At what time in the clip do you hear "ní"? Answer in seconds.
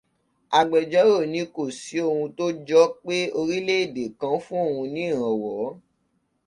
1.33-1.41